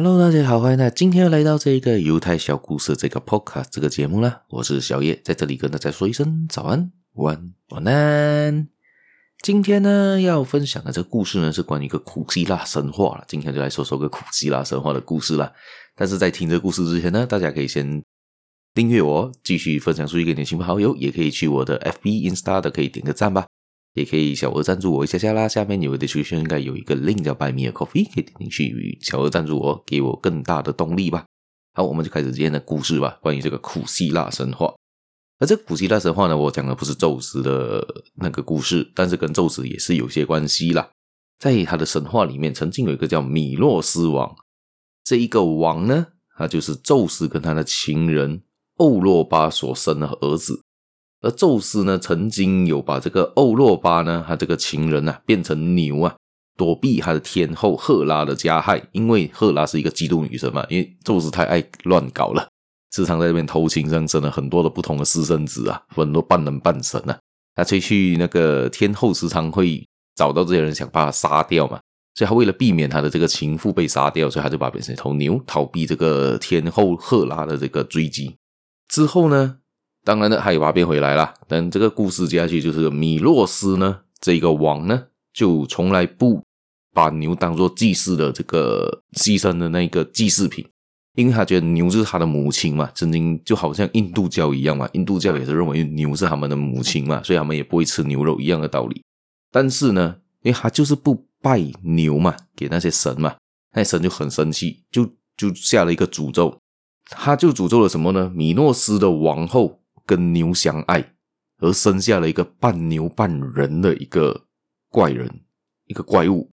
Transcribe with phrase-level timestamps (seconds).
[0.00, 4.42] Hello，大家好，欢迎大家今天又来到这一个犹太小故事这个 Podcast 这个节目啦。
[4.48, 8.68] 我是小叶，在这里跟大家说一声早安、午安、晚安。
[9.42, 13.24] 今天呢，要分享的这个故事呢，是关于一个古希腊神话了。
[13.26, 15.52] 今天就来说说个古希腊神话的故事啦。
[15.96, 18.00] 但是在听这个故事之前呢，大家可以先
[18.72, 23.48] 订阅我，继续分享出去给你的亲朋好友，也可以去我的 FB、Insta 的可以点个赞吧。
[23.98, 31.26] 也可以小额赞助我一下下啦，下面有的群圈应该有一个 link 叫 Buy Me a Coffee，可以点进去小额赞助我，给我更大的动力吧。
[31.74, 33.18] 好，我们就开始今天的故事吧。
[33.20, 34.74] 关于这个古希腊神话，
[35.38, 40.90] 而这个古希腊神话呢，我讲的不是宙斯的那个故事，但是跟宙斯也是有些关系啦。
[41.38, 44.34] 在他的神话里面，曾经有一个叫米诺斯王，
[45.04, 48.42] 这一个王呢，他就是宙斯跟他的情人
[48.78, 50.62] 欧洛巴所生的儿子。
[51.20, 56.14] 而宙斯呢，曾经有把这个欧洛巴呢，他这个情人啊，变成牛啊，
[56.56, 58.80] 躲避他的天后赫拉的加害。
[58.92, 62.48] 因为赫拉是一个嫉妒女神嘛，因为宙斯太爱乱搞了，
[62.94, 67.18] 时常在这边偷情，生生了很多的不同的私生子啊，很多半人半神啊。
[67.56, 71.80] 他追去那个天后，时常会找到这些人，想把他杀掉嘛。
[72.14, 78.36] 所以他为了避免他的这个情妇被杀掉，所以他就把变成一头牛，逃避这个天后赫拉的这个追击。
[78.88, 79.58] 之后呢，
[80.08, 81.34] 当然呢，他也把它变回来了。
[81.46, 86.42] 但这个故事接下去就是米洛斯呢，这个王呢，就从来不
[86.94, 90.66] 把牛当做祭祀的这个牺牲的那个祭祀品，
[91.14, 92.90] 因为他觉得牛就是他的母亲嘛。
[92.94, 99.02] 曾经就好像印度教一样嘛，印度教也是认为牛是他们的母亲嘛，所以他们也不会吃牛肉一样的道理。
[99.52, 103.36] 但是呢，因为他就是不拜牛嘛，给那些神嘛，
[103.74, 105.04] 那些神就很生气，就
[105.36, 106.56] 就下了一个诅咒。
[107.10, 108.32] 他就诅咒了什么呢？
[108.34, 109.80] 米诺斯的王后。
[110.08, 111.12] 跟牛相爱，
[111.58, 114.46] 而生下了一个半牛半人的一个
[114.88, 115.42] 怪人，
[115.84, 116.50] 一个怪物。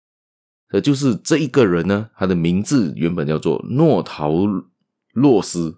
[0.72, 4.32] 呃，就是这一个人呢，他的名字原本叫做诺陶
[5.12, 5.76] 洛斯，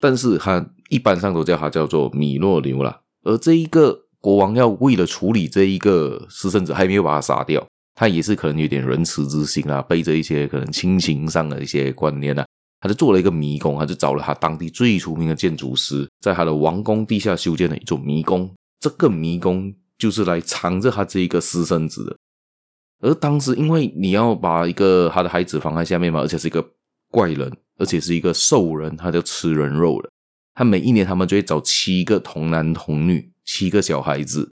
[0.00, 3.02] 但是他一般上都叫他叫做米诺牛啦。
[3.24, 12.46] 而这一个国王要为了处理这一个私生子，还没有把他杀掉，他也是可能有点仁慈之心啊，背着一些可能亲情上的一些观念啊。
[12.80, 18.48] 他就做了一个迷宫，他就找了他当地最出名的建筑师，在他的王宫地下修建了一座迷宫。
[18.80, 22.16] 这个迷宫就是来藏着他这一个私生子的。
[23.00, 26.64] 而当时，因为你要把一个他的孩子放在下面嘛，而且是一个
[27.10, 30.10] 怪人，而且是一个兽人，他就吃人肉了。
[30.54, 34.50] 他每一年，他们就会找七个童男童女，七个小孩子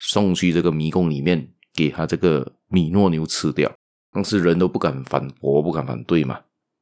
[0.00, 3.72] 送去这个迷宫里面，给他这个米诺牛吃掉。
[4.12, 6.40] 当时人都不敢反驳，不敢反对嘛。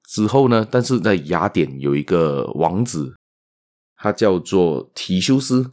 [0.09, 0.67] 之后呢？
[0.71, 3.15] 但是在雅典有一个王子，
[3.97, 5.73] 他叫做提修斯，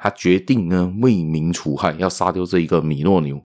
[0.00, 3.42] 他决定呢为民除害，要杀掉这一个米诺牛。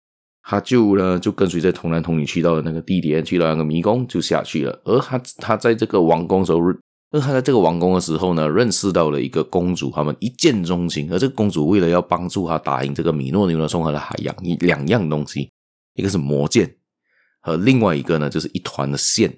[0.45, 4.81] 他就呢就跟随着童男童女去到了那个地点，去到那个迷宫就下去了。
[4.85, 6.59] 而他他在这个王宫时候，
[7.13, 11.13] 而他在这个王宫的时候呢，认识到了一个公主，他们一见钟情。
[11.13, 15.49] 而这个公主为了要帮助他打赢这个米诺牛呢，送他的海洋一两样东西，
[15.95, 16.75] 一个是魔剑，
[17.41, 19.33] 和另外一个呢就是一团的线。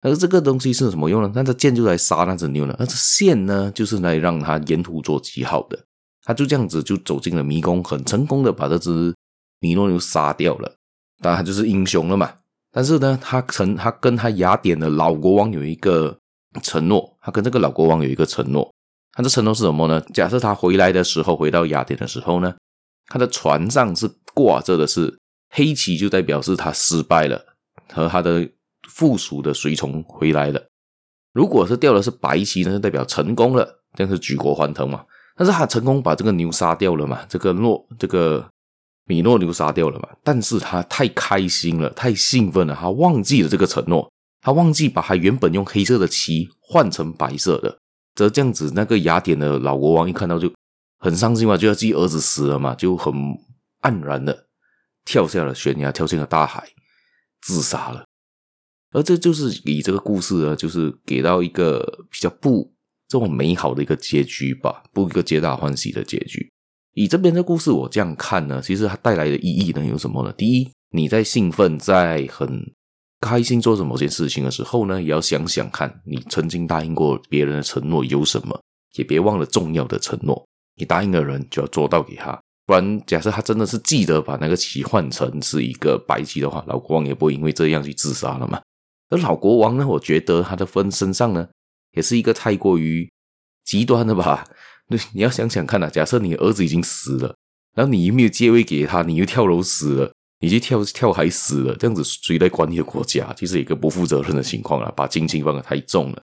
[0.00, 1.32] 而这个东西是什么用呢？
[1.34, 5.76] 那这剑就来杀那只牛了，而这线呢，就是来让他沿途做记号的。
[6.22, 9.12] 他就这样子就走进了迷宫，很成功的把这只
[9.58, 10.72] 米诺牛杀掉了。
[11.20, 12.32] 当然，他就是英雄了嘛。
[12.70, 16.16] 但是呢，他曾他跟他雅典的老国王有一个
[16.62, 18.72] 承诺，他跟这个老国王有一个承诺。
[19.14, 20.00] 他的承诺是什么呢？
[20.14, 22.54] 假设他回来的时候，回到雅典的时候呢，
[23.08, 25.18] 他的船上是挂着的是
[25.50, 27.44] 黑旗，就代表是他失败了，
[27.92, 28.48] 和他的。
[28.88, 30.60] 附属的随从回来了，
[31.32, 35.04] 如果是掉的是白旗，那就代表成功了，这样是举国欢腾嘛。
[35.36, 38.44] 但是他成功把这个牛杀掉了嘛，这个诺这个
[39.04, 40.08] 米诺牛杀掉了嘛。
[40.24, 44.10] 但是他太开心了，太兴奋了，他忘记了这个承诺，
[44.40, 47.78] 他忘记把他原本用黑色的旗换成白色的。
[48.16, 50.52] 则这样子，那个雅典的老国王一看到就
[50.98, 53.14] 很伤心嘛，就要自己儿子死了嘛，就很
[53.82, 54.46] 黯然的
[55.04, 56.68] 跳下了悬崖，跳进了大海，
[57.40, 58.07] 自杀了。
[58.92, 61.80] 而这就是以这个故事呢，就是给到一个
[62.10, 62.72] 比较不
[63.06, 66.48] 这么美好的一个结局吧，不一个皆大欢喜的结局。
[66.94, 70.32] 以这边的故事我这样看呢，其实它带来的意义呢有什么呢？
[70.32, 72.72] 第一，你在兴奋、在很
[73.20, 78.60] 开心做着某件事情的时候呢，也要想想看你曾经答应过别人的承诺有什么，
[78.96, 80.44] 也别忘了重要的承诺。
[80.76, 88.60] 你答应的人就要做到给他，不然假设他真的是记得把那个棋换成是一个白棋的话，老国王也不会因为这样去自杀了嘛。
[89.10, 91.48] 而老国王呢，我觉得他的分身上呢，
[91.92, 93.10] 也是一个太过于
[93.64, 94.44] 极端的吧。
[94.88, 97.34] 对， 你要想想看啊，假设你儿子已经死了，
[97.74, 103.32] 然后你又没有借位给他，你又跳楼死了，你去跳跳海死了，这样子谁来管你的国家？
[103.36, 106.22] 其实一个不负责任的情况了，把亲情放得太重了。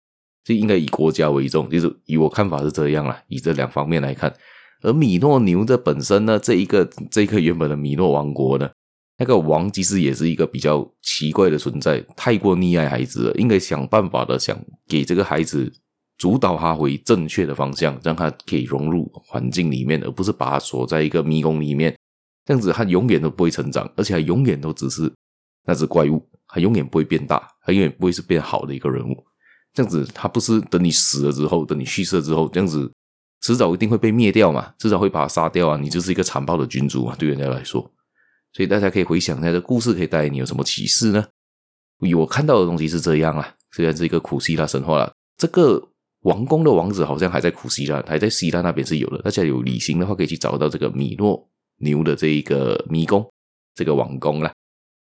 [0.45, 3.21] 就应该以国家为重，就是以我看法是这样啦。
[3.27, 4.33] 以这两方面来看，
[4.81, 8.69] 而米诺牛的本身呢，这一个这一个原本的米诺王国呢，
[9.19, 14.57] 那个王其实也是一个比较奇怪的存在，太过溺爱孩子了，应该想办法的想
[14.87, 15.71] 给这个孩子
[16.17, 21.93] 主导他回正确的方向，让他可以融入环境里面，而不是把他锁在一个迷宫里面。
[22.45, 25.11] 这样子，他永远都不会成长，而且他永远都只是
[25.65, 29.15] 那只怪物，他永远不会变大，他永远不会是变好的一个人物。
[29.73, 32.89] 这样子，他不是等你死了之后，等你去世之后，这样子
[33.41, 35.77] 迟早一定会被灭掉嘛，迟早会把他杀掉啊！
[35.77, 37.91] 你就是一个残暴的君主啊，对人家来说。
[38.53, 41.25] 所以大家可以回想一下，这故事可以带给你有什么启示呢？
[42.17, 45.81] 我看到的东西是这样啊，虽然是一个古希腊神话了，这个
[46.21, 49.21] 王宫的王子好像还在古希腊，还在希腊那边是有的。
[49.21, 51.49] 大家有旅行的话，可以去找到这个米诺
[51.79, 53.29] 牛的这一个迷宫，
[53.75, 54.51] 这个王宫啦。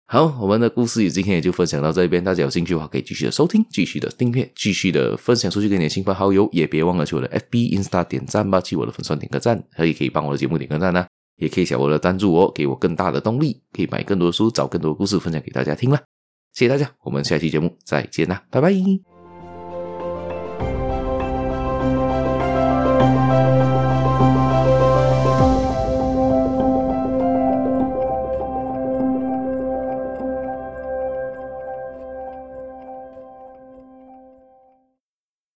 [0.07, 2.23] 好，我们的故事也今天也就分享到这边。
[2.23, 6.47] 大家有兴趣的话，可以继续的收听，继续的订阅，继续的分享出去给你的亲朋好友。
[6.53, 16.03] 也别忘了去我的 FB、Insta 点赞吧，去我的粉专点个赞，可以可以帮我的节目点个赞呢、也可以小额的赞助我，给我更大的动力，可以买更多的书，找更多的故事分享给大家听啦。
[16.53, 19.14] 谢谢大家，我们下期节目再见啦，拜拜。